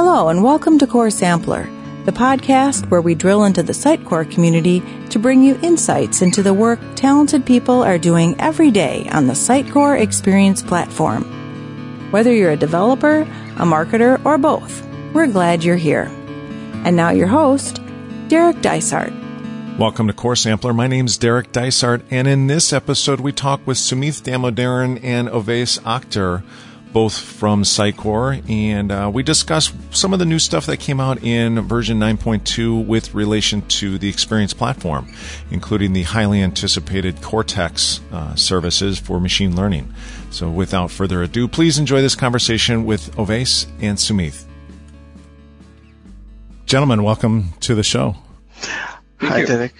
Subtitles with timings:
[0.00, 1.64] Hello, and welcome to Core Sampler,
[2.04, 6.54] the podcast where we drill into the Sitecore community to bring you insights into the
[6.54, 11.24] work talented people are doing every day on the Sitecore Experience platform.
[12.12, 16.04] Whether you're a developer, a marketer, or both, we're glad you're here.
[16.84, 17.82] And now your host,
[18.28, 19.12] Derek Dysart.
[19.80, 20.72] Welcome to Core Sampler.
[20.72, 25.26] My name is Derek Dysart, and in this episode, we talk with Sumith Damodaran and
[25.28, 26.44] Oveis Akhter
[26.92, 31.22] both from Sitecore, and uh, we discuss some of the new stuff that came out
[31.22, 35.12] in version 9.2 with relation to the Experience platform,
[35.50, 39.92] including the highly anticipated Cortex uh, services for machine learning.
[40.30, 44.44] So, without further ado, please enjoy this conversation with Oveis and Sumith.
[46.66, 48.16] Gentlemen, welcome to the show.
[49.20, 49.74] Hi, Derek.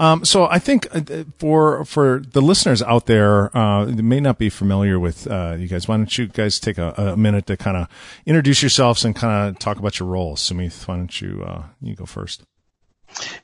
[0.00, 4.38] Um, so I think uh, for for the listeners out there uh, that may not
[4.38, 7.56] be familiar with uh, you guys, why don't you guys take a, a minute to
[7.58, 7.86] kind of
[8.24, 10.40] introduce yourselves and kind of talk about your roles?
[10.40, 12.42] Sumith, why don't you uh, you go first?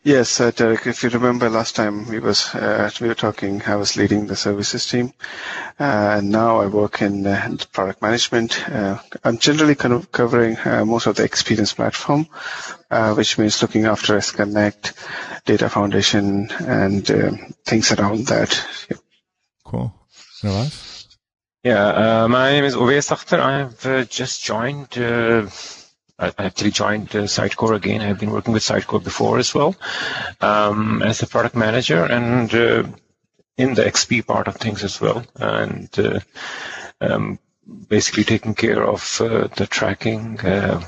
[0.02, 0.86] Yes, uh, Derek.
[0.86, 4.36] If you remember last time we was uh, we were talking, I was leading the
[4.36, 5.12] services team,
[5.80, 8.68] uh, and now I work in uh, product management.
[8.68, 12.28] Uh, I'm generally kind of covering uh, most of the experience platform,
[13.16, 14.92] which means looking after XConnect,
[15.44, 17.06] Data Foundation, and
[17.64, 18.64] things around that.
[18.88, 19.00] Yep.
[19.64, 19.92] Cool.
[21.64, 23.40] Yeah, my name is Oveis Akhter.
[23.40, 24.90] I've just joined
[26.18, 28.00] I actually joined uh, Sitecore again.
[28.00, 29.76] I've been working with Sitecore before as well
[30.40, 32.84] um, as a product manager and uh,
[33.58, 36.20] in the XP part of things as well, and uh,
[37.00, 37.38] um,
[37.88, 40.40] basically taking care of uh, the tracking.
[40.40, 40.82] Uh,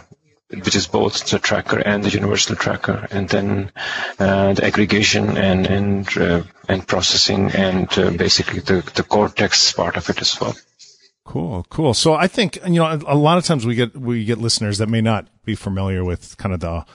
[0.51, 3.71] which is both the tracker and the universal tracker, and then
[4.19, 6.09] uh, the aggregation and and
[6.71, 10.57] and processing, and basically the the Cortex part of it as well.
[11.29, 11.93] Cool, cool.
[11.93, 14.89] So I think you know a lot of times we get we get listeners that
[14.89, 16.87] may not be familiar with kind of the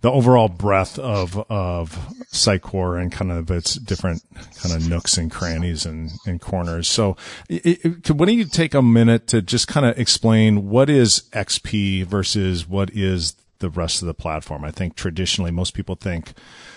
[0.00, 1.98] the overall breadth of of
[2.32, 4.22] Sitecore and kind of its different
[4.62, 6.86] kind of nooks and crannies and, and corners.
[6.86, 7.16] So,
[7.48, 11.24] it, it, why don't you take a minute to just kind of explain what is
[11.32, 14.64] XP versus what is the rest of the platform?
[14.64, 16.34] I think traditionally most people think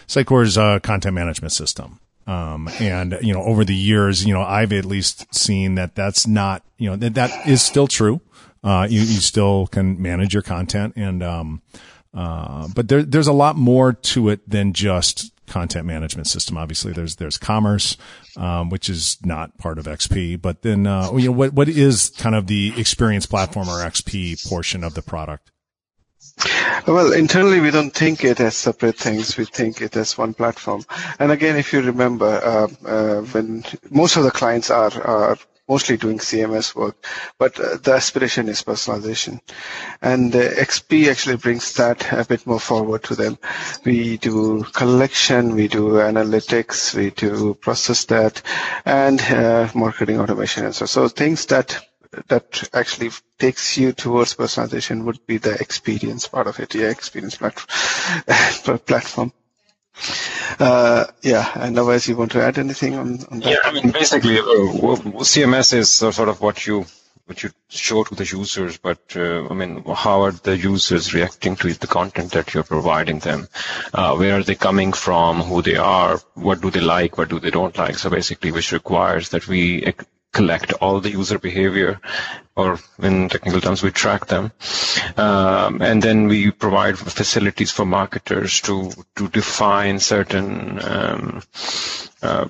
[0.08, 2.00] Sitecore is a content management system.
[2.26, 6.26] Um, and, you know, over the years, you know, I've at least seen that that's
[6.26, 8.22] not, you know, that, that is still true.
[8.64, 11.62] Uh, you, you still can manage your content and, um,
[12.14, 16.58] uh, but there, there's a lot more to it than just content management system.
[16.58, 17.98] Obviously, there's there's commerce,
[18.38, 20.42] um, which is not part of XP.
[20.42, 24.48] But then, uh, you know, what what is kind of the experience platform or XP
[24.48, 25.52] portion of the product?
[26.88, 29.38] Well, internally we don't think it as separate things.
[29.38, 30.84] We think it as one platform.
[31.20, 35.38] And again, if you remember, uh, uh, when most of the clients are, are
[35.70, 36.98] mostly doing CMS work,
[37.38, 39.40] but uh, the aspiration is personalization.
[40.02, 43.38] And uh, XP actually brings that a bit more forward to them.
[43.86, 48.42] We do collection, we do analytics, we do process that,
[48.86, 50.86] and uh, marketing automation and so.
[50.86, 51.80] So things that
[52.28, 56.76] that actually takes you towards personalization would be the experience part of it.
[56.76, 59.34] Yeah, experience platform.
[60.60, 63.50] Uh, yeah, and otherwise you want to add anything on, on that?
[63.50, 66.86] Yeah, I mean, basically, uh, CMS is sort of what you
[67.26, 71.56] what you show to the users, but uh, I mean, how are the users reacting
[71.58, 73.48] to the content that you're providing them?
[73.94, 75.42] Uh, where are they coming from?
[75.42, 76.20] Who they are?
[76.34, 77.18] What do they like?
[77.18, 77.98] What do they don't like?
[77.98, 79.86] So basically, which requires that we
[80.34, 82.02] collect all the user behavior,
[82.56, 84.52] or in technical terms, we track them.
[85.16, 91.44] Um, and then we provide facilities for marketers to, to define certain um,
[92.22, 92.48] uh,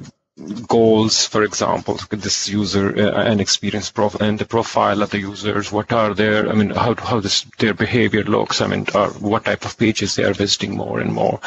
[0.68, 5.72] goals, for example, this user uh, and experience profile and the profile of the users.
[5.72, 8.62] What are their, I mean, how how this their behavior looks.
[8.62, 11.40] I mean, or what type of pages they are visiting more and more,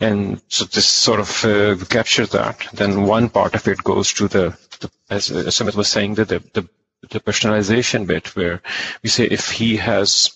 [0.00, 2.66] and so this sort of uh, that.
[2.72, 6.24] Then one part of it goes to the, the as, as Sumith was saying, the,
[6.24, 6.68] the
[7.10, 8.60] the personalization bit where
[9.02, 10.30] we say if he has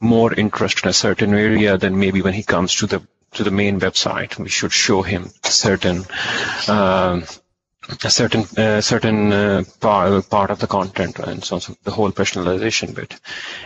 [0.00, 3.02] more interest in a certain area, then maybe when he comes to the
[3.32, 6.04] to the main website, we should show him certain
[6.66, 7.24] um,
[8.04, 12.12] a certain uh, certain uh, part, part of the content and so, so the whole
[12.12, 13.18] personalization bit.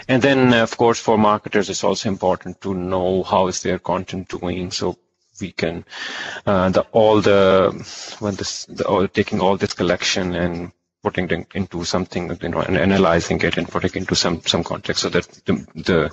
[0.08, 3.78] And then, uh, of course, for marketers, it's also important to know how is their
[3.78, 4.70] content doing.
[4.70, 4.96] So
[5.40, 5.84] we can
[6.46, 7.72] uh, the all the
[8.20, 10.72] when this the, all, taking all this collection and
[11.02, 14.62] putting it into something, you know, and analyzing it and putting it into some some
[14.62, 16.10] context so that the the,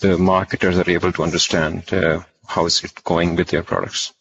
[0.00, 4.12] the marketers are able to understand uh, how is it going with their products.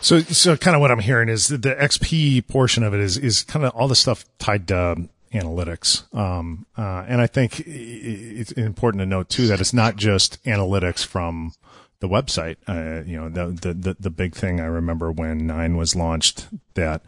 [0.00, 3.42] So, so kind of what I'm hearing is the XP portion of it is, is
[3.42, 6.12] kind of all the stuff tied to analytics.
[6.14, 11.04] Um, uh, and I think it's important to note too that it's not just analytics
[11.04, 11.52] from
[12.00, 12.56] the website.
[12.66, 16.48] Uh, you know, the, the, the, the, big thing I remember when nine was launched
[16.74, 17.02] that,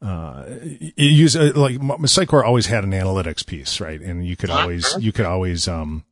[0.00, 0.44] uh,
[0.96, 4.00] use uh, like Sitecore always had an analytics piece, right?
[4.00, 6.04] And you could always, you could always, um,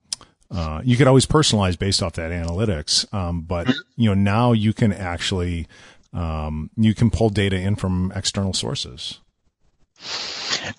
[0.50, 3.12] uh, you could always personalize based off that analytics.
[3.14, 5.68] Um, but you know, now you can actually,
[6.12, 9.20] um, you can pull data in from external sources.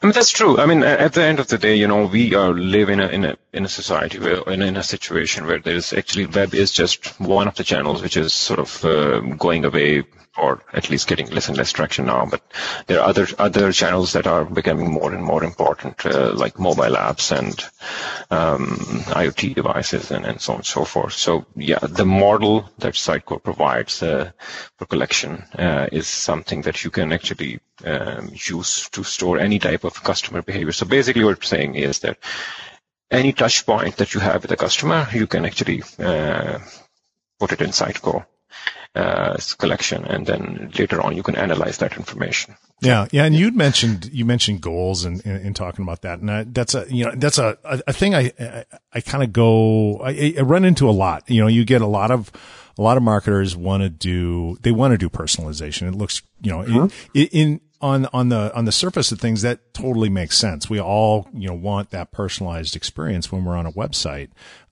[0.02, 0.60] I mean that's true.
[0.60, 3.08] I mean, at the end of the day, you know, we are live in a
[3.08, 6.54] in a in a society where in, in a situation where there is actually web
[6.54, 10.04] is just one of the channels which is sort of uh, going away
[10.38, 12.26] or at least getting less and less traction now.
[12.26, 12.42] But
[12.86, 16.96] there are other other channels that are becoming more and more important, uh, like mobile
[16.96, 17.60] apps and
[18.30, 18.78] um,
[19.08, 21.14] IoT devices and, and so on and so forth.
[21.14, 24.32] So yeah, the model that Sitecore provides uh,
[24.78, 29.84] for collection uh, is something that you can actually um, use to store any type
[29.84, 30.72] of customer behavior.
[30.72, 32.18] So basically, what we're saying is that
[33.10, 36.60] any touch point that you have with a customer, you can actually uh,
[37.40, 38.26] put it in Sitecore
[38.96, 42.56] uh, collection, and then later on you can analyze that information.
[42.82, 46.20] Yeah, yeah, and you'd mentioned you mentioned goals and in, in, in, talking about that,
[46.20, 49.24] and I, that's a you know that's a a, a thing I I, I kind
[49.24, 51.30] of go I, I run into a lot.
[51.30, 52.32] You know, you get a lot of
[52.78, 55.88] a lot of marketers want to do they want to do personalization.
[55.88, 56.88] It looks you know mm-hmm.
[57.14, 60.70] in, in on on the on the surface of things that totally makes sense.
[60.70, 64.30] We all you know want that personalized experience when we're on a website.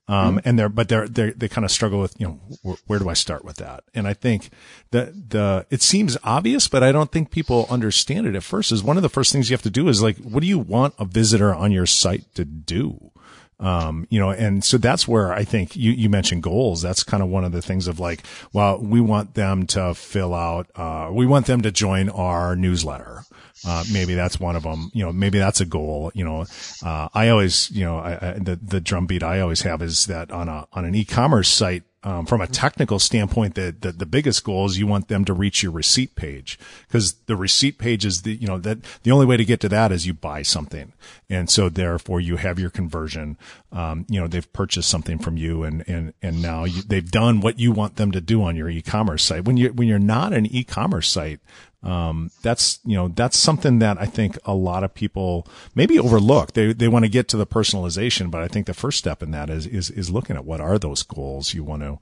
[0.08, 0.48] Um, mm-hmm.
[0.48, 3.08] and they're, but they're, they they kind of struggle with, you know, where, where, do
[3.08, 3.82] I start with that?
[3.92, 4.50] And I think
[4.92, 8.84] that the, it seems obvious, but I don't think people understand it at first is
[8.84, 10.94] one of the first things you have to do is like, what do you want
[11.00, 13.10] a visitor on your site to do?
[13.58, 16.82] Um, you know, and so that's where I think you, you mentioned goals.
[16.82, 18.22] That's kind of one of the things of like,
[18.52, 23.22] well, we want them to fill out, uh, we want them to join our newsletter.
[23.66, 24.90] Uh, maybe that's one of them.
[24.92, 26.12] You know, maybe that's a goal.
[26.14, 26.44] You know,
[26.84, 30.30] uh, I always, you know, I, I, the the drumbeat I always have is that
[30.30, 34.44] on a on an e-commerce site, um, from a technical standpoint, the, the, the biggest
[34.44, 36.56] goal is you want them to reach your receipt page
[36.86, 39.68] because the receipt page is the you know that the only way to get to
[39.68, 40.92] that is you buy something,
[41.28, 43.36] and so therefore you have your conversion.
[43.72, 47.40] Um, you know they've purchased something from you, and and and now you, they've done
[47.40, 49.44] what you want them to do on your e-commerce site.
[49.44, 51.40] When you when you're not an e-commerce site,
[51.86, 56.52] um, that's you know that's something that I think a lot of people maybe overlook.
[56.52, 59.30] They they want to get to the personalization, but I think the first step in
[59.30, 61.98] that is is is looking at what are those goals you want to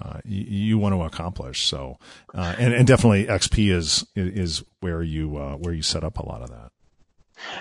[0.00, 1.66] uh, you, want to accomplish.
[1.66, 1.98] So
[2.34, 6.26] uh, and and definitely XP is is where you uh, where you set up a
[6.26, 6.70] lot of that.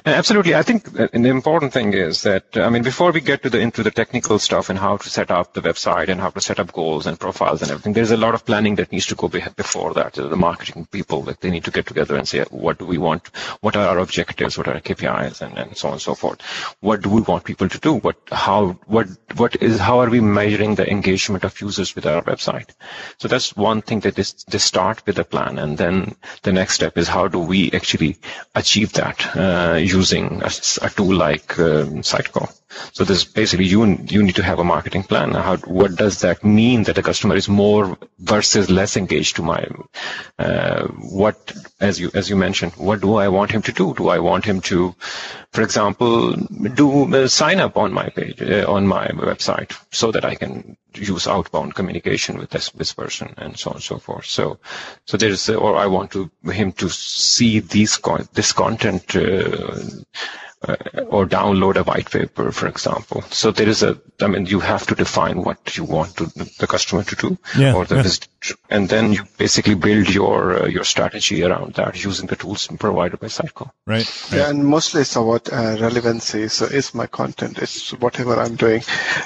[0.06, 0.56] Absolutely.
[0.56, 3.84] I think the important thing is that, I mean, before we get to the, into
[3.84, 6.72] the technical stuff and how to set up the website and how to set up
[6.72, 9.94] goals and profiles and everything, there's a lot of planning that needs to go before
[9.96, 10.14] that.
[10.14, 13.28] The marketing people, that they need to get together and say, what do we want?
[13.62, 14.58] What are our objectives?
[14.58, 15.42] What are our KPIs?
[15.42, 16.42] And, and so on and so forth.
[16.82, 17.96] What do we want people to do?
[17.96, 19.08] What, how, what,
[19.38, 22.70] what is, how are we measuring the engagement of users with our website?
[23.18, 25.58] So that's one thing that is, they start with a plan.
[25.58, 28.18] And then the next step is how do we actually
[28.54, 29.36] achieve that?
[29.36, 30.52] Uh, uh, using a,
[30.82, 32.52] a, tool like um, Sitecore.
[32.94, 35.32] So this basically you you need to have a marketing plan.
[35.32, 39.66] How what does that mean that a customer is more versus less engaged to my
[40.40, 43.94] uh, what as you as you mentioned what do I want him to do?
[43.94, 44.96] Do I want him to,
[45.54, 50.26] for example, do uh, sign up on my page uh, on my website so that
[50.26, 54.26] I can use outbound communication with this, this person and so on and so forth.
[54.26, 54.60] So
[55.06, 58.00] so there's or I want to him to see these
[58.34, 59.55] this content uh,
[61.10, 63.22] or download a white paper, for example.
[63.30, 66.26] So there is a, I mean, you have to define what you want to,
[66.60, 68.02] the customer to do, yeah, or the yeah.
[68.02, 72.68] visitor, and then you basically build your uh, your strategy around that using the tools
[72.80, 73.72] provided by Sitecore.
[73.86, 74.06] Right.
[74.32, 74.38] right.
[74.38, 76.48] Yeah, and mostly it's about uh, relevancy.
[76.48, 78.82] So is my content, is whatever I'm doing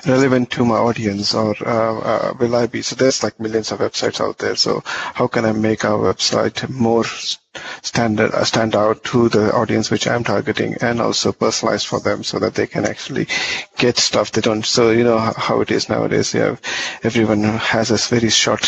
[0.05, 2.81] relevant to my audience, or uh, uh, will I be?
[2.81, 4.55] So there's like millions of websites out there.
[4.55, 7.05] So how can I make our website more
[7.81, 12.23] standard uh, stand out to the audience which I'm targeting and also personalized for them
[12.23, 13.27] so that they can actually
[13.77, 14.65] get stuff they don't.
[14.65, 16.33] So you know how it is nowadays.
[16.33, 16.61] You have
[17.03, 18.65] everyone has a very short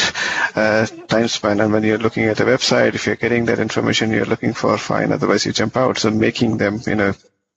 [0.55, 4.11] uh, time span and when you're looking at a website if you're getting that information
[4.11, 5.97] you're looking for fine otherwise you jump out.
[5.97, 7.13] So making them you know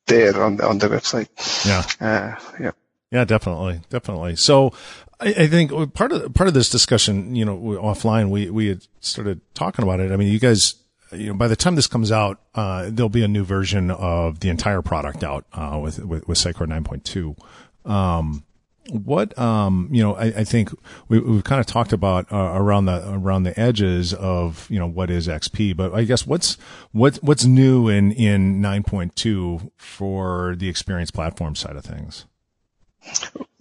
[0.07, 1.29] there on the, on the website.
[1.67, 1.83] Yeah.
[2.01, 2.71] Uh, yeah.
[3.11, 3.81] Yeah definitely.
[3.91, 4.37] Definitely.
[4.37, 4.73] So
[5.21, 8.87] I, I think part of part of this discussion, you know, offline, we we had
[9.01, 10.13] started talking about it.
[10.13, 10.75] I mean, you guys
[11.13, 14.41] you know, by the time this comes out, uh, there'll be a new version of
[14.41, 17.91] the entire product out, uh, with, with, with Sitecore 9.2.
[17.91, 18.45] Um,
[18.91, 20.71] what um you know I, I think
[21.09, 24.87] we, we've kind of talked about uh, around the around the edges of you know
[24.87, 26.59] what is XP, but I guess what's
[26.93, 32.27] what what's new in in 9.2 for the experience platform side of things.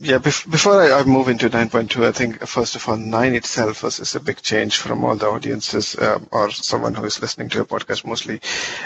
[0.04, 4.02] Yeah, before I, I, move into 9.2, I think first of all, 9 itself was,
[4.02, 7.62] is a big change from all the audiences uh, or someone who is listening to
[7.62, 8.42] a podcast mostly.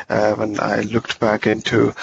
[0.07, 1.95] Uh, when I looked back into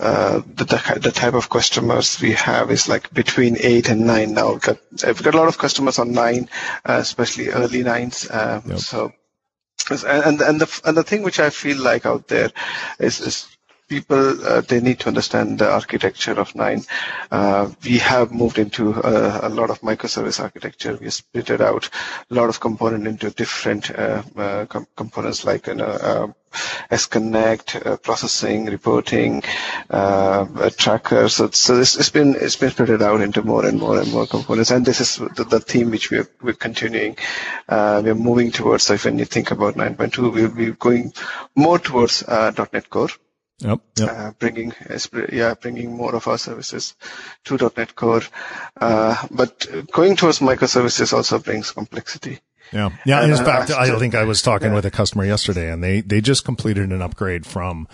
[0.00, 4.52] uh, the, the type of customers we have is like between 8 and 9 now.
[4.52, 6.50] We've got, I've got a lot of customers on 9,
[6.84, 8.30] uh, especially early 9s.
[8.34, 8.78] Um, yep.
[8.80, 9.12] So
[9.90, 12.50] and and the and the thing which I feel like out there
[12.98, 13.57] is is
[13.88, 16.82] people uh, they need to understand the architecture of nine.
[17.30, 20.96] Uh, we have moved into a, a, lot of microservice architecture.
[21.00, 21.88] We split it out
[22.30, 26.28] a lot of component into different uh, uh com- components like you uh,
[26.90, 29.42] XConnect, uh, processing, reporting,
[29.90, 31.28] a tracker.
[31.28, 34.26] So, so this, it's been it's been split out into more and more and more
[34.26, 34.70] components.
[34.70, 37.16] And this is the, the theme which we're we're continuing.
[37.68, 38.84] we're moving towards.
[38.84, 41.12] So if when you think about 9.2, we'll be going
[41.54, 43.10] more towards .NET Core.
[43.60, 43.80] Yep.
[43.98, 44.08] yep.
[44.08, 44.72] Uh, bringing
[45.32, 46.94] yeah bringing more of our services
[47.44, 48.22] to .NET Core,
[48.80, 52.38] uh, but going towards microservices also brings complexity.
[52.72, 53.24] Yeah, yeah.
[53.24, 54.74] in fact, I think I was talking yeah.
[54.74, 57.88] with a customer yesterday, and they they just completed an upgrade from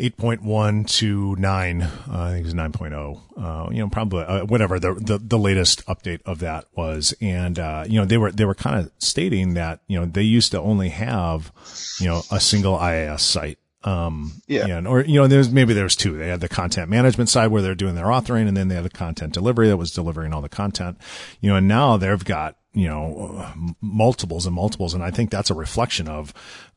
[0.00, 4.94] 8.1 to 9 uh, i think it's 9.0 uh, you know probably uh, whatever the,
[4.94, 8.54] the, the latest update of that was and uh, you know they were they were
[8.54, 11.52] kind of stating that you know they used to only have
[12.00, 14.66] you know a single IIS site um, yeah.
[14.66, 16.16] And, or, you know, there's, maybe there's two.
[16.16, 18.84] They had the content management side where they're doing their authoring and then they had
[18.84, 20.98] the content delivery that was delivering all the content,
[21.40, 23.46] you know, and now they've got, you know,
[23.80, 24.94] multiples and multiples.
[24.94, 26.32] And I think that's a reflection of,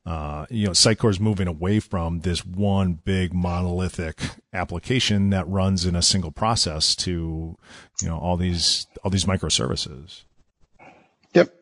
[0.06, 4.20] uh, you know, Sitecore is moving away from this one big monolithic
[4.54, 7.58] application that runs in a single process to,
[8.02, 10.24] you know, all these, all these microservices.
[11.34, 11.54] Yep.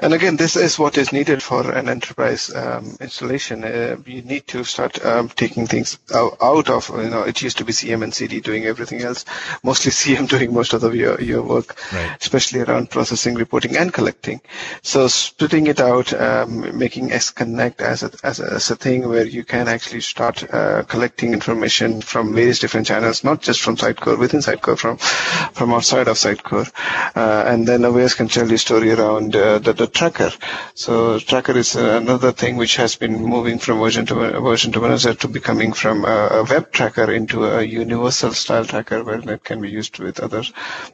[0.00, 3.64] And again, this is what is needed for an enterprise um, installation.
[3.64, 7.58] Uh, you need to start um, taking things out, out, of, you know, it used
[7.58, 9.24] to be CM and CD doing everything else,
[9.62, 12.16] mostly CM doing most of the, your, your work, right.
[12.20, 14.40] especially around processing, reporting, and collecting.
[14.82, 19.26] So splitting it out, um, making XConnect as a, as a, as a thing where
[19.26, 24.18] you can actually start uh, collecting information from various different channels, not just from Sitecore,
[24.18, 26.70] within Sitecore, from, from outside of Sitecore.
[27.16, 30.30] Uh, and then Awais can tell you story around around uh, the, the, tracker.
[30.74, 35.16] So tracker is another thing which has been moving from version to version to version
[35.16, 39.70] to becoming from a, web tracker into a universal style tracker where it can be
[39.70, 40.42] used with other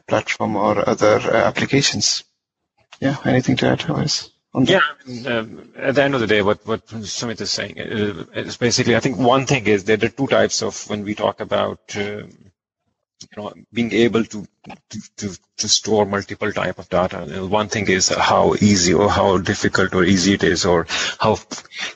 [0.07, 2.23] platform or other uh, applications.
[2.99, 4.29] Yeah, anything to add, Awais?
[4.61, 4.81] Yeah,
[5.27, 8.95] um, at the end of the day, what what Sumith is saying uh, is basically,
[8.95, 12.23] I think one thing is there are two types of when we talk about uh,
[13.21, 17.17] you know, being able to, to, to, to, store multiple type of data.
[17.47, 20.85] One thing is how easy or how difficult or easy it is or
[21.19, 21.35] how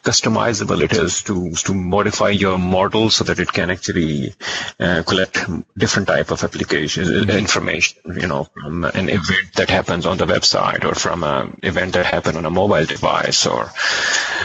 [0.03, 4.33] customizable it is to, to modify your model so that it can actually
[4.79, 5.39] uh, collect
[5.77, 7.29] different type of application mm-hmm.
[7.31, 11.93] information, you know, from an event that happens on the website or from an event
[11.93, 13.71] that happened on a mobile device or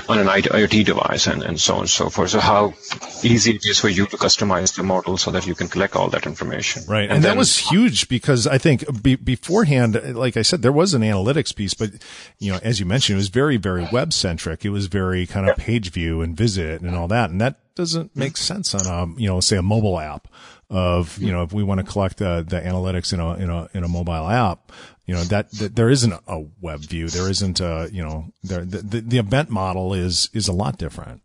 [0.08, 2.30] on an IoT device and, and so on and so forth.
[2.30, 2.74] So how
[3.22, 6.08] easy it is for you to customize the model so that you can collect all
[6.10, 6.84] that information.
[6.88, 7.02] Right.
[7.02, 10.94] And, and that was huge because I think be, beforehand, like I said, there was
[10.94, 11.90] an analytics piece, but
[12.38, 14.64] you know, as you mentioned, it was very, very web centric.
[14.64, 17.30] It was very kind of page view and visit and all that.
[17.30, 20.28] And that doesn't make sense on a, you know, say a mobile app
[20.70, 23.68] of, you know, if we want to collect the, the analytics in a, in a,
[23.72, 24.72] in a mobile app,
[25.06, 27.08] you know, that, that there isn't a web view.
[27.08, 30.76] There isn't a, you know, there, the, the, the event model is, is a lot
[30.76, 31.22] different.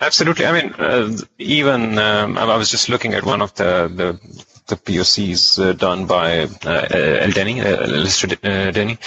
[0.00, 0.46] Absolutely.
[0.46, 4.20] I mean, uh, even um, I was just looking at one of the the,
[4.70, 8.98] the POCs uh, done by uh, uh, Lester uh, Denny,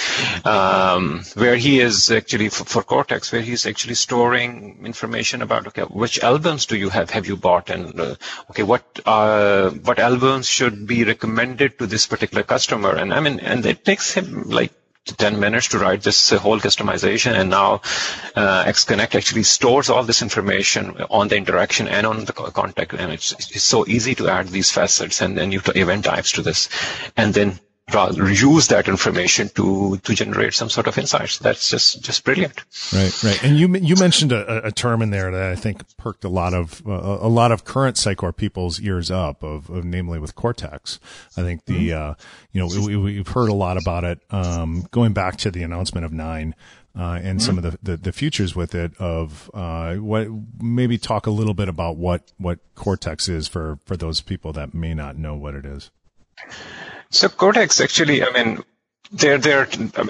[0.46, 5.84] um, where he is actually for, for, Cortex, where he's actually storing information about okay,
[5.84, 8.00] which albums do you have have you bought, and
[8.52, 13.66] okay, what what albums should be recommended to this particular customer, and I mean, and
[13.66, 14.74] it takes him like
[15.06, 17.76] 10 minutes to write this uh, whole customization and now
[18.36, 23.12] uh, XConnect actually stores all this information on the interaction and on the contact and
[23.12, 26.70] it's, it's so easy to add these facets and then you event types to this.
[27.18, 27.60] And then
[27.92, 31.38] use that information to to generate some sort of insights.
[31.40, 32.64] That's just just brilliant.
[32.94, 33.44] Right, right.
[33.44, 36.54] And you you mentioned a, a term in there that I think perked a lot
[36.54, 41.00] of uh, a lot of current Sitecore people's ears up, of, of namely with Cortex.
[41.38, 42.12] I think the mm-hmm.
[42.12, 42.14] uh,
[42.52, 46.06] you know we, we've heard a lot about it um, going back to the announcement
[46.06, 46.56] of nine.
[46.96, 47.40] Uh, and mm-hmm.
[47.40, 50.28] some of the, the, the, futures with it of uh, what
[50.62, 54.76] maybe talk a little bit about what what Cortex is for for those people that
[54.76, 55.90] may not know what it is.
[57.14, 58.64] So Cortex actually, I mean,
[59.12, 59.68] they're they're.
[59.96, 60.04] I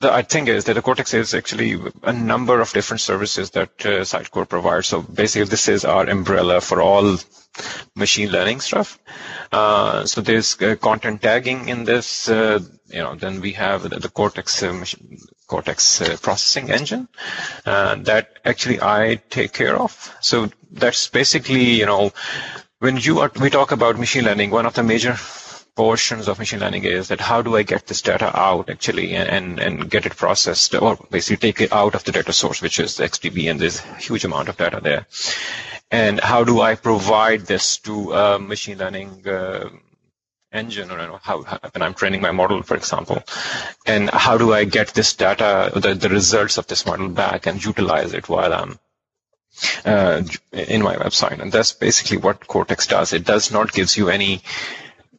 [0.00, 4.04] the thing is that the Cortex is actually a number of different services that uh,
[4.04, 4.86] Sitecore provides.
[4.88, 7.16] So basically, this is our umbrella for all
[7.94, 8.98] machine learning stuff.
[9.50, 12.28] Uh, so there's uh, content tagging in this.
[12.28, 17.08] Uh, you know, then we have the, the Cortex uh, machine, Cortex uh, processing engine
[17.64, 20.14] that actually I take care of.
[20.20, 22.12] So that's basically you know
[22.80, 25.16] when you are we talk about machine learning, one of the major
[25.76, 29.60] portions of machine learning is that how do I get this data out actually and,
[29.60, 32.98] and get it processed or basically take it out of the data source, which is
[32.98, 35.06] XDB, and there's a huge amount of data there.
[35.90, 39.68] And how do I provide this to a machine learning uh,
[40.50, 43.22] engine or you know, how, how, when I'm training my model, for example,
[43.84, 47.62] and how do I get this data, the, the results of this model back and
[47.62, 48.78] utilize it while I'm
[49.84, 51.40] uh, in my website.
[51.40, 53.12] And that's basically what Cortex does.
[53.12, 54.42] It does not gives you any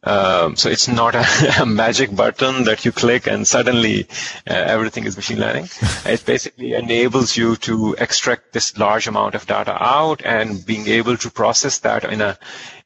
[0.04, 1.24] um, so it's not a,
[1.62, 4.06] a, magic button that you click and suddenly
[4.48, 5.68] uh, everything is machine learning.
[6.06, 11.16] it basically enables you to extract this large amount of data out and being able
[11.16, 12.38] to process that in a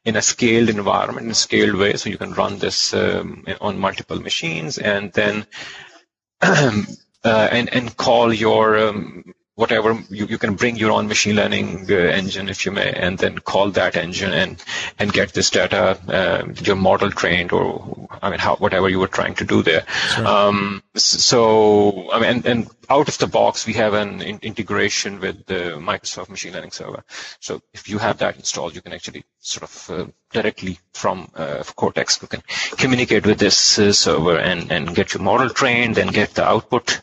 [0.05, 1.95] in a scaled environment, in a scaled way.
[1.95, 5.45] So you can run this um, on multiple machines and then
[6.41, 6.85] uh,
[7.23, 11.93] and and call your um, whatever you, you can bring your own machine learning uh,
[11.93, 14.63] engine if you may and then call that engine and
[14.97, 19.07] and get this data uh, your model trained or i mean how whatever you were
[19.07, 19.85] trying to do there.
[20.15, 20.25] Sure.
[20.27, 25.19] um, so i mean and, and, out of the box we have an in- integration
[25.19, 27.01] with the microsoft machine learning server.
[27.39, 31.63] So if you have that installed you can actually sort of uh, directly from uh,
[31.75, 32.43] cortex you can
[32.77, 37.01] communicate with this uh, server and and get your model trained and get the output.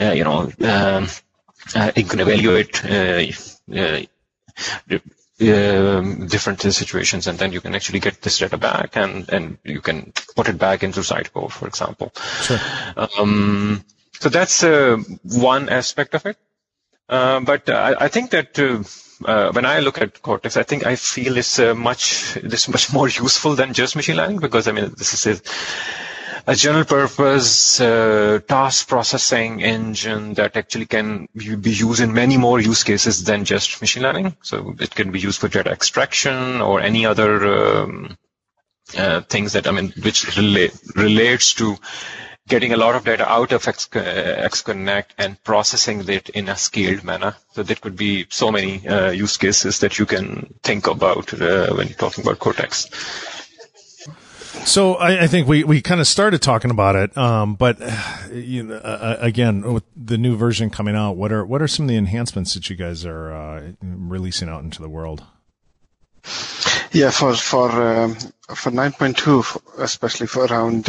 [0.00, 1.08] Uh, you know um,
[1.74, 3.26] you can evaluate uh,
[3.74, 4.02] uh,
[5.38, 9.80] um, different situations, and then you can actually get this data back, and and you
[9.80, 12.12] can put it back into Sitecore, for example.
[12.42, 12.58] Sure.
[12.96, 13.84] Um,
[14.18, 16.38] so that's uh, one aspect of it.
[17.08, 20.96] Uh, but uh, I, I, think that when I look at Cortex, I think I
[20.96, 25.26] feel it's much this much more useful than just machine learning because I mean this
[25.26, 25.42] is
[26.46, 32.60] a general purpose uh, task processing engine that actually can be used in many more
[32.60, 34.36] use cases than just machine learning.
[34.42, 38.16] So it can be used for data extraction or any other um,
[38.96, 41.76] uh, things that I mean, which relate relates to
[42.48, 46.56] getting a lot of data out of X, uh, XConnect and processing it in a
[46.56, 47.34] scaled manner.
[47.54, 51.74] So there could be so many uh, use cases that you can think about uh,
[51.74, 52.88] when you're talking about Cortex.
[54.64, 57.78] So I, I, think we, we kind of started talking about it, um, but
[58.32, 61.84] you know, uh, again, with the new version coming out, what are what are some
[61.84, 65.24] of the enhancements that you guys are uh, releasing out into the world?
[66.96, 68.14] Yeah, for for um,
[68.48, 70.88] for 9.2, especially for around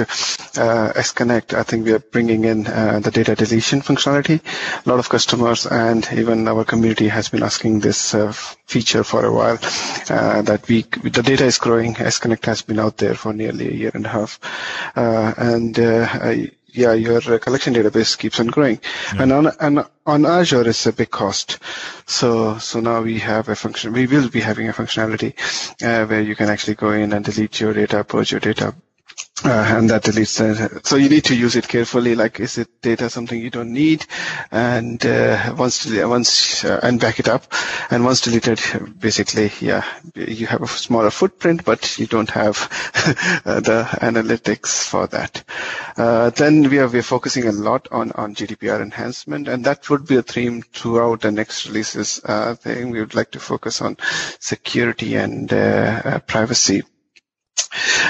[0.55, 4.39] uh, Connect, I think we are bringing in uh, the data deletion functionality.
[4.85, 9.25] A lot of customers and even our community has been asking this uh, feature for
[9.25, 9.59] a while.
[10.09, 11.95] Uh, that we the data is growing.
[11.95, 14.39] XConnect has been out there for nearly a year and a half,
[14.95, 18.79] uh, and uh, I, yeah, your collection database keeps on growing.
[19.13, 19.23] Yeah.
[19.23, 21.59] And on and on Azure, it's a big cost.
[22.05, 23.93] So so now we have a function.
[23.93, 25.33] We will be having a functionality
[25.81, 28.75] uh, where you can actually go in and delete your data, purge your data,
[29.45, 30.85] uh, and that deletes it.
[30.87, 32.15] So you need to use it carefully.
[32.15, 34.05] Like, is it data something you don't need?
[34.51, 37.43] And uh, once once uh, and back it up.
[37.91, 38.59] And once deleted,
[38.99, 42.57] basically, yeah, you have a smaller footprint, but you don't have
[43.45, 45.43] uh, the analytics for that.
[45.95, 50.07] Uh, then we are we're focusing a lot on on GDPR enhancement, and that would
[50.07, 52.19] be a theme throughout the next releases.
[52.25, 53.97] Uh, thing we would like to focus on
[54.39, 55.49] security and
[56.27, 56.81] privacy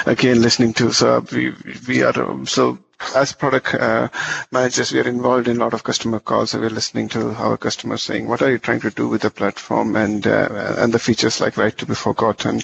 [0.06, 0.92] again listening to.
[0.92, 1.54] So we
[1.88, 2.78] we are um, so
[3.16, 4.10] as product uh,
[4.52, 6.52] managers, we are involved in a lot of customer calls.
[6.52, 9.30] So we're listening to our customers saying, "What are you trying to do with the
[9.30, 12.62] platform?" and uh, and the features like right to be forgotten,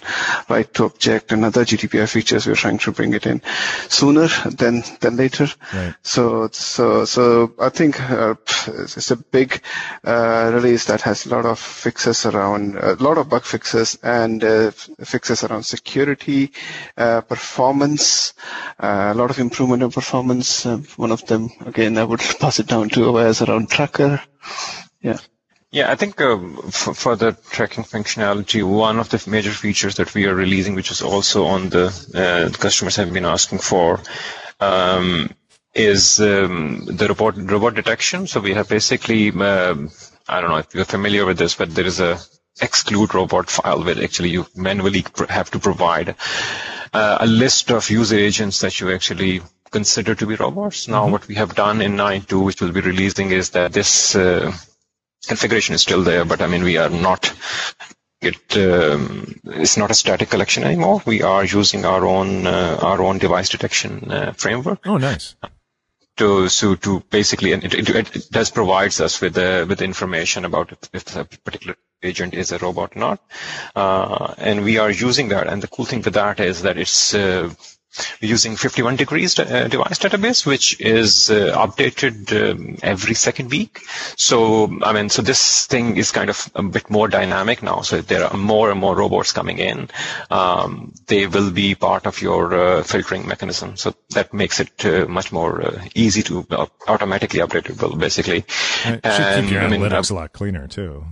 [0.49, 2.47] right to object, and other GDPR features.
[2.47, 3.41] We're trying to bring it in
[3.89, 5.47] sooner than than later.
[5.73, 5.93] Right.
[6.01, 8.35] So so so I think uh,
[8.67, 9.61] it's a big
[10.03, 14.43] uh, release that has a lot of fixes around a lot of bug fixes and
[14.43, 16.51] uh, fixes around security,
[16.97, 18.33] uh, performance,
[18.79, 20.65] a lot of improvement in performance performance.
[20.65, 24.21] Uh, one of them, again, I would pass it down to was around tracker.
[25.01, 25.17] Yeah.
[25.71, 26.37] Yeah, I think uh,
[26.69, 30.91] for, for, the tracking functionality, one of the major features that we are releasing, which
[30.91, 33.99] is also on the, uh, customers have been asking for,
[34.59, 35.33] um,
[35.73, 38.27] is um, the robot robot detection.
[38.27, 39.75] So we have basically, uh,
[40.29, 42.19] I don't know if you're familiar with this, but there is a
[42.61, 46.15] exclude robot file where actually you manually have to provide
[46.93, 49.41] uh, a list of user agents that you actually
[49.73, 50.87] consider to be robots.
[50.87, 51.11] Now, mm-hmm.
[51.11, 54.53] what we have done in 9.2, which we'll be releasing, is that this uh,
[55.27, 57.33] configuration is still there, but I mean, we are not
[58.23, 61.01] it um, it's not a static collection anymore.
[61.05, 64.87] We are using our own uh, our own device detection uh, framework.
[64.87, 65.35] Oh, nice.
[66.17, 70.45] To so to basically, and it, it, it does provides us with the with information
[70.45, 73.19] about if, if a particular agent is a robot or not,
[73.75, 75.47] uh, and we are using that.
[75.47, 77.13] And the cool thing with that is that it's
[77.97, 83.81] uh, using 51 degrees uh, device database, which is uh, updated um, every second week.
[84.17, 87.81] So, I mean, so this thing is kind of a bit more dynamic now.
[87.81, 89.89] So there are more and more robots coming in.
[90.29, 93.77] Um, they will be part of your uh, filtering mechanism.
[93.77, 97.95] So that makes it uh, much more uh, easy to uh, automatically update it, well,
[97.95, 98.45] basically.
[98.85, 101.05] It should keep your I analytics mean, a lot cleaner too.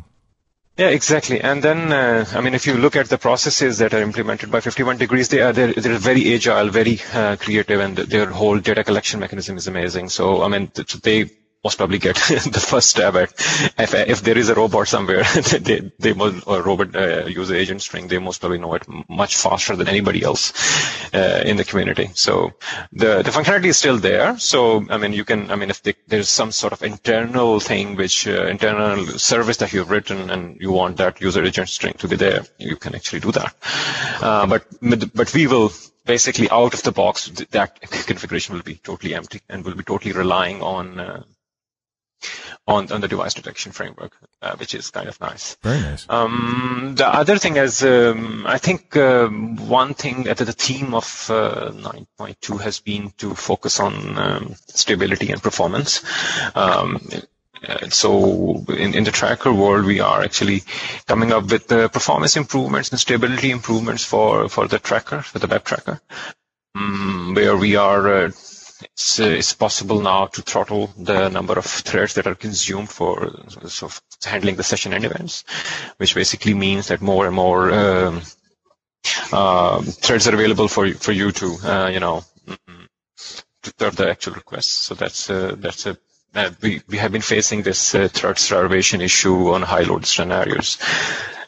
[0.77, 1.41] Yeah, exactly.
[1.41, 4.61] And then, uh, I mean, if you look at the processes that are implemented by
[4.61, 8.83] 51 Degrees, they are they're, they're very agile, very uh, creative, and their whole data
[8.83, 10.09] collection mechanism is amazing.
[10.09, 10.71] So, I mean,
[11.03, 11.29] they
[11.63, 12.15] most probably get
[12.55, 13.31] the first stab at
[13.77, 15.23] if, if there is a robot somewhere
[15.59, 19.35] they they most or robot uh, user agent string they most probably know it much
[19.35, 20.53] faster than anybody else
[21.13, 22.09] uh, in the community.
[22.13, 22.53] So
[22.91, 24.37] the the functionality is still there.
[24.39, 27.95] So i mean you can i mean if they, there's some sort of internal thing
[27.95, 32.07] which uh, internal service that you've written and you want that user agent string to
[32.07, 33.55] be there you can actually do that.
[34.21, 34.65] Uh, but
[35.13, 35.71] but we will
[36.05, 40.13] basically out of the box that configuration will be totally empty and will be totally
[40.13, 41.23] relying on uh,
[42.67, 45.55] on, on the device detection framework, uh, which is kind of nice.
[45.63, 46.05] Very nice.
[46.09, 51.27] Um, the other thing is, um, I think um, one thing that the theme of
[51.29, 56.03] uh, 9.2 has been to focus on um, stability and performance.
[56.55, 57.01] Um,
[57.67, 60.63] uh, so in, in the tracker world, we are actually
[61.07, 65.47] coming up with the performance improvements and stability improvements for, for the tracker, for the
[65.47, 65.99] web tracker,
[66.75, 68.31] um, where we are uh,
[68.83, 73.31] it's, uh, it's possible now to throttle the number of threads that are consumed for
[74.23, 75.43] handling the session end events,
[75.97, 78.21] which basically means that more and more um,
[79.31, 82.23] uh, threads are available for for you to uh, you know
[83.63, 84.71] to serve the actual requests.
[84.73, 85.97] So that's uh, that's a
[86.33, 90.77] uh, we, we have been facing this uh, thread starvation issue on high load scenarios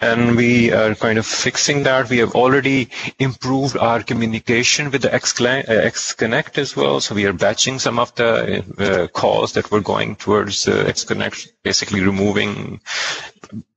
[0.03, 2.09] and we are kind of fixing that.
[2.09, 2.89] We have already
[3.19, 6.99] improved our communication with the XConnect as well.
[6.99, 11.51] So we are batching some of the uh, calls that were going towards uh, XConnect,
[11.63, 12.81] basically removing,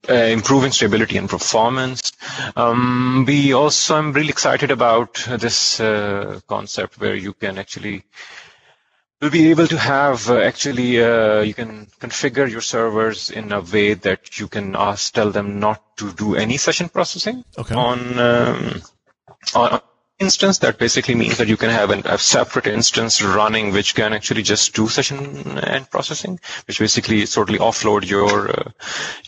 [0.09, 2.13] uh, improving stability and performance.
[2.57, 8.05] Um, we also, I'm really excited about this uh, concept where you can actually
[9.21, 13.63] You'll be able to have uh, actually uh, you can configure your servers in a
[13.63, 17.75] way that you can ask tell them not to do any session processing okay.
[17.75, 18.83] on um,
[19.55, 19.81] on
[20.19, 24.13] instance that basically means that you can have an, a separate instance running which can
[24.13, 28.71] actually just do session end processing which basically sort totally offload your uh,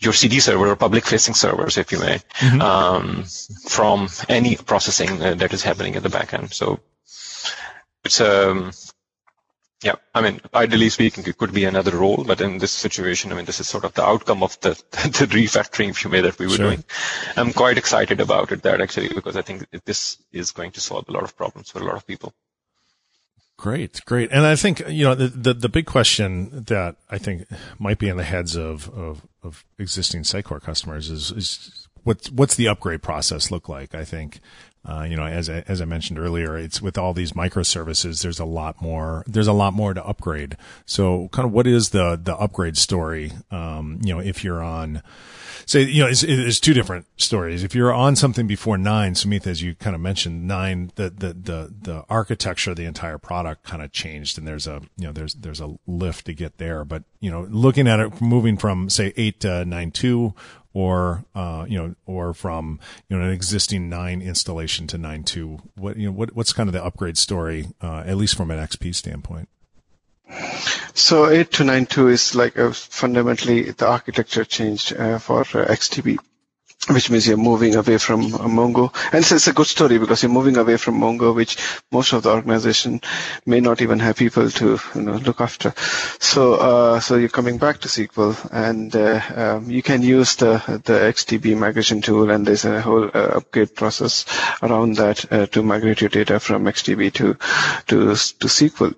[0.00, 2.60] your cd server or public facing servers if you may mm-hmm.
[2.60, 3.24] um,
[3.68, 6.78] from any processing uh, that is happening at the backend so
[8.04, 8.70] it's um
[9.82, 13.36] yeah, I mean, ideally speaking, it could be another role, but in this situation, I
[13.36, 16.38] mean, this is sort of the outcome of the, the refactoring, if you may, that
[16.38, 16.66] we were sure.
[16.66, 16.84] doing.
[17.36, 21.08] I'm quite excited about it, that actually, because I think this is going to solve
[21.08, 22.34] a lot of problems for a lot of people.
[23.56, 24.30] Great, great.
[24.32, 27.46] And I think, you know, the, the, the big question that I think
[27.78, 32.54] might be in the heads of, of, of existing Sitecore customers is, is what's, what's
[32.56, 33.94] the upgrade process look like?
[33.94, 34.40] I think,
[34.88, 38.22] uh, you know, as I, as I mentioned earlier, it's with all these microservices.
[38.22, 39.22] There's a lot more.
[39.26, 40.56] There's a lot more to upgrade.
[40.86, 43.32] So, kind of, what is the the upgrade story?
[43.50, 45.02] Um, you know, if you're on,
[45.66, 47.64] say, you know, it's, it's two different stories.
[47.64, 51.34] If you're on something before nine, Sumith, as you kind of mentioned, nine, the the
[51.34, 55.12] the the architecture of the entire product kind of changed, and there's a you know
[55.12, 56.86] there's there's a lift to get there.
[56.86, 60.32] But you know, looking at it, moving from say eight to nine two
[60.72, 65.58] or uh, you know, or from you know an existing nine installation to nine two?
[65.74, 68.58] What you know, what what's kind of the upgrade story, uh, at least from an
[68.58, 69.48] XP standpoint?
[70.94, 76.18] So 8292 is like fundamentally the architecture changed uh, for uh, XDB
[76.90, 78.92] which means you're moving away from Mongo.
[79.12, 81.56] And it's, it's, a good story because you're moving away from Mongo, which
[81.92, 83.00] most of the organization
[83.46, 85.74] may not even have people to you know, look after.
[86.20, 90.58] So, uh, so you're coming back to SQL, and uh, um, you can use the
[90.84, 94.24] the XDB migration tool, and there's a whole uh, upgrade process
[94.62, 97.34] around that uh, to migrate your data from XDB to
[97.86, 98.94] to to SQL.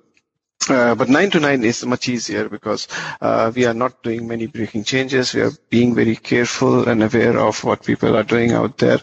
[0.69, 2.87] Uh, but 9 to 9 is much easier because
[3.23, 5.33] uh, we are not doing many breaking changes.
[5.33, 9.01] We are being very careful and aware of what people are doing out there.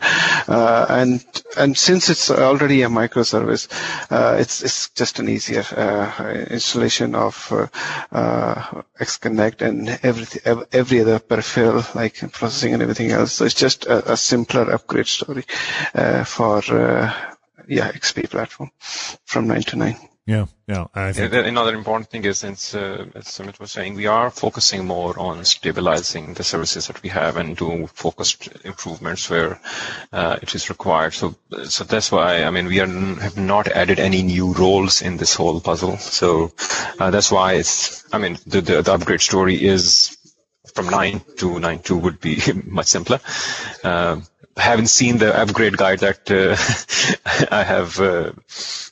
[0.47, 1.25] Uh, and
[1.57, 3.67] and since it's already a microservice,
[4.11, 7.51] uh, it's it's just an easier uh, installation of
[8.11, 10.27] uh, XConnect and every
[10.71, 13.33] every other peripheral like processing and everything else.
[13.33, 15.41] So it's just a, a simpler upgrade story
[16.23, 16.61] for
[17.67, 18.69] yeah XP platform
[19.25, 19.97] from 9 to 9.
[20.27, 20.87] Yeah, yeah.
[20.93, 24.85] I think another important thing is, since uh, as Sumith was saying, we are focusing
[24.85, 29.57] more on stabilizing the services that we have and do focused improvements where
[30.11, 31.13] uh, it is required.
[31.13, 35.15] So, so that's why I mean we are, have not added any new roles in
[35.15, 35.95] this whole puzzle.
[35.95, 36.51] So
[36.99, 38.03] uh, that's why it's.
[38.13, 40.17] I mean the, the the upgrade story is
[40.73, 43.21] from nine to nine two would be much simpler.
[43.81, 44.19] Uh,
[44.61, 46.55] haven't seen the upgrade guide that uh,
[47.55, 48.31] I have uh,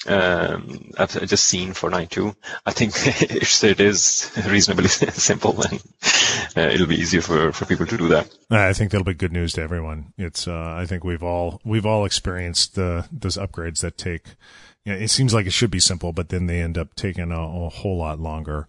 [0.08, 2.36] um, I've just seen for 9.2.
[2.66, 5.82] I think it is reasonably simple and
[6.56, 8.30] uh, it'll be easier for, for people to do that.
[8.50, 10.14] I think that'll be good news to everyone.
[10.18, 14.36] It's uh, I think we've all we've all experienced the those upgrades that take.
[14.84, 17.32] You know, it seems like it should be simple, but then they end up taking
[17.32, 18.68] a, a whole lot longer.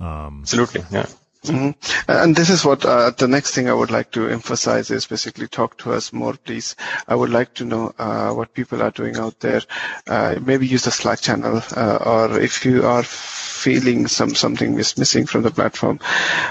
[0.00, 1.06] Um, Absolutely, yeah.
[1.44, 2.10] Mm-hmm.
[2.10, 5.46] And this is what uh, the next thing I would like to emphasize is basically
[5.46, 6.74] talk to us more, please.
[7.06, 9.62] I would like to know uh, what people are doing out there.
[10.06, 14.98] Uh, maybe use the Slack channel, uh, or if you are feeling some something is
[14.98, 16.00] missing from the platform,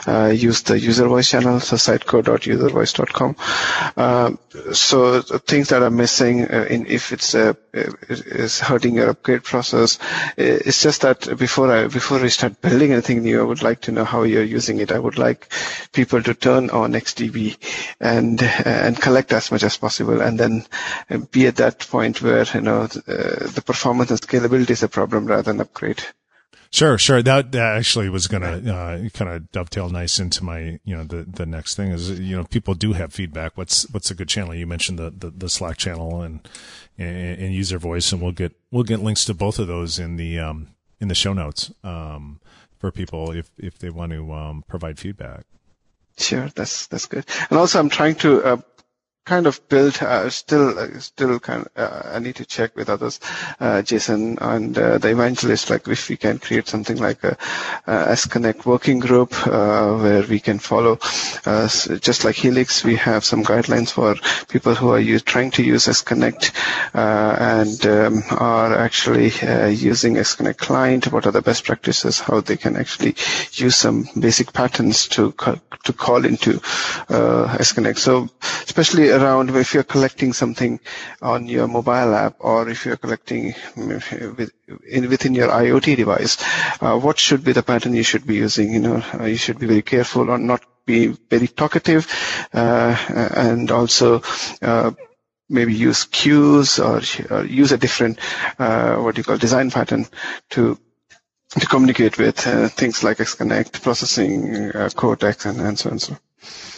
[0.07, 3.35] uh, use the user voice channel, so sitecore.uservoice.com.
[3.97, 4.31] Uh,
[4.73, 7.35] so things that are missing, in if it's
[8.09, 9.99] is hurting your upgrade process,
[10.37, 13.91] it's just that before I before we start building anything new, I would like to
[13.91, 14.91] know how you're using it.
[14.91, 15.51] I would like
[15.93, 17.57] people to turn on XDB
[17.99, 20.65] and and collect as much as possible, and then
[21.31, 22.99] be at that point where you know the,
[23.45, 26.03] uh, the performance and scalability is a problem rather than upgrade.
[26.69, 27.21] Sure, sure.
[27.21, 31.03] That, that actually was going to uh, kind of dovetail nice into my, you know,
[31.03, 33.57] the the next thing is, you know, people do have feedback.
[33.57, 34.53] What's what's a good channel?
[34.53, 36.47] You mentioned the the, the Slack channel and,
[36.97, 40.17] and, and user voice, and we'll get we'll get links to both of those in
[40.17, 40.67] the um
[40.99, 41.71] in the show notes.
[41.83, 42.39] Um,
[42.79, 45.45] for people if if they want to um, provide feedback.
[46.17, 47.25] Sure, that's that's good.
[47.49, 48.57] And also, I'm trying to uh,
[49.27, 52.89] kind of built uh, still uh, still kind of, uh, I need to check with
[52.89, 53.19] others
[53.59, 57.35] uh, Jason and uh, the evangelist like if we can create something like a,
[57.87, 60.95] a XConnect working group uh, where we can follow
[61.67, 64.15] so just like Helix we have some guidelines for
[64.47, 66.53] people who are use, trying to use XConnect
[66.93, 69.31] and um, are actually
[69.75, 73.13] using XConnect client what are the best practices how they can actually
[73.53, 75.33] use some basic patterns to
[75.83, 76.53] to call into
[77.09, 77.97] XConnect.
[77.97, 78.29] So
[78.63, 80.79] especially around if you're collecting something
[81.21, 84.51] on your mobile app or if you're collecting with,
[84.89, 86.37] in, within your IoT device,
[86.81, 88.71] uh, what should be the pattern you should be using?
[88.73, 92.07] You know, uh, you should be very careful or not be very talkative,
[92.53, 92.95] uh,
[93.35, 94.21] and also
[94.61, 94.91] uh,
[95.49, 98.19] maybe use queues or, or use a different
[98.57, 100.05] uh, what you call design pattern
[100.51, 100.79] to
[101.49, 105.99] to communicate with uh, things like XConnect, processing, Cortex, and, and so on.
[105.99, 106.17] So.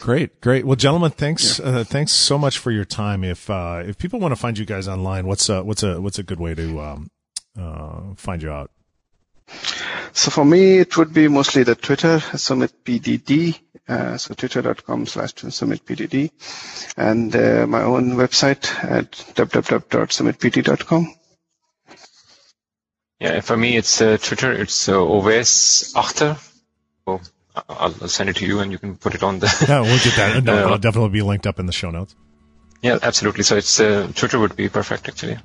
[0.02, 0.66] Great, great.
[0.66, 1.66] Well, gentlemen, thanks, yeah.
[1.66, 3.24] uh, thanks so much for your time.
[3.24, 6.20] If uh, if people want to find you guys online, what's a what's a what's
[6.20, 7.12] a good way to um,
[7.58, 8.72] uh, find you out?
[10.14, 13.60] So for me, it would be mostly the Twitter Sumit PDD.
[13.88, 16.32] Uh, so twitter.com slash summitpdd
[16.96, 21.16] and uh, my own website at www.summitpt.com.
[23.20, 24.54] Yeah, for me, it's uh, Twitter.
[24.54, 26.38] It's uh, OVS Achter.
[27.08, 27.20] Oh
[27.56, 29.66] I'll, I'll, send it to you and you can put it on the.
[29.68, 30.44] no, we'll get that.
[30.44, 32.16] No, uh, it'll definitely be linked up in the show notes.
[32.82, 33.44] Yeah, absolutely.
[33.44, 35.38] So it's uh, Twitter would be perfect actually.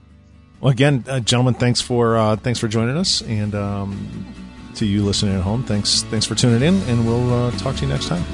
[0.61, 4.35] Well, again, uh, gentlemen, thanks for uh, thanks for joining us, and um,
[4.77, 7.83] to you listening at home, thanks thanks for tuning in, and we'll uh, talk to
[7.83, 8.25] you next time.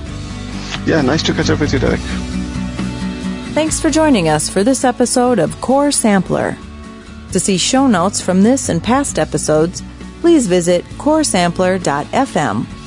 [0.86, 2.00] Yeah, nice to catch up with you, Derek.
[3.54, 6.56] Thanks for joining us for this episode of Core Sampler.
[7.32, 9.82] To see show notes from this and past episodes,
[10.20, 12.79] please visit coresampler.fm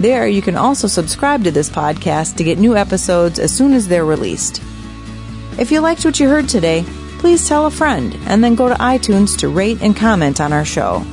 [0.00, 3.86] there, you can also subscribe to this podcast to get new episodes as soon as
[3.86, 4.62] they're released.
[5.58, 6.84] If you liked what you heard today,
[7.18, 10.64] please tell a friend and then go to iTunes to rate and comment on our
[10.64, 11.04] show.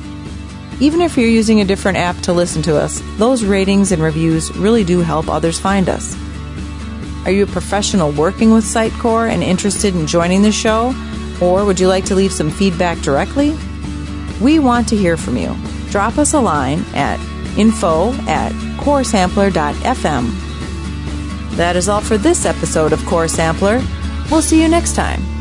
[0.80, 4.56] Even if you're using a different app to listen to us, those ratings and reviews
[4.56, 6.16] really do help others find us.
[7.26, 10.94] Are you a professional working with Sitecore and interested in joining the show?
[11.42, 13.54] Or would you like to leave some feedback directly?
[14.40, 15.54] We want to hear from you.
[15.90, 17.20] Drop us a line at
[17.58, 18.52] info at
[18.88, 20.30] coresampler.fm.
[21.56, 23.82] That is all for this episode of Core Sampler.
[24.30, 25.37] We'll see you next time.